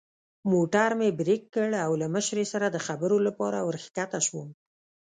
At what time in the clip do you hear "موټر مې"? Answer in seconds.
0.51-1.09